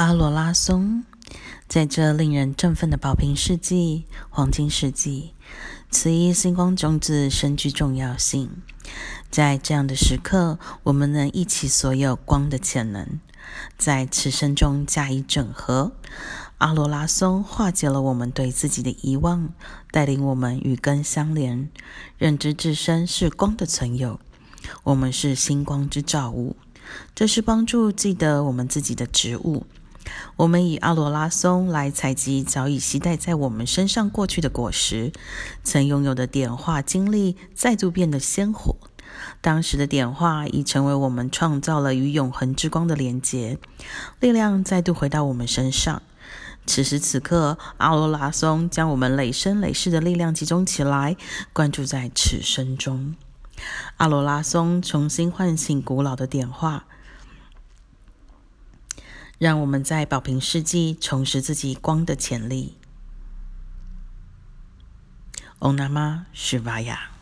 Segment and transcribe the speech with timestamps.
[0.00, 1.04] 阿罗拉松，
[1.68, 5.34] 在这令人振奋的宝瓶世纪、黄金世纪，
[5.90, 8.62] 此一星光种子深具重要性。
[9.30, 13.20] 在这样的时刻，我们能一起所有光的潜能，
[13.76, 15.92] 在此生中加以整合。
[16.56, 19.52] 阿罗拉松化解了我们对自己的遗忘，
[19.90, 21.68] 带领我们与根相连，
[22.16, 24.18] 认知自身是光的存有，
[24.84, 26.56] 我们是星光之造物。
[27.14, 29.66] 这是帮助记得我们自己的植物。
[30.36, 35.12] 我们以阿罗拉松来采集早已携带在我们身上过去的果实，
[35.62, 38.76] 曾拥有的点化经历再度变得鲜活。
[39.40, 43.58] 当时的点化已成为我们创造了与永恒之光的连结，
[44.20, 46.02] 力量再度回到我们身上。
[46.66, 51.16] 此时此刻，阿罗拉松将我们累生累世的力量集中起来，
[51.52, 53.16] 关注在此生中。
[53.96, 56.84] 阿罗拉松重新唤醒古老的点化。
[59.40, 62.76] 让我们在宝瓶世纪重拾自己光的潜力。
[65.60, 67.19] Om Namah Shivaya。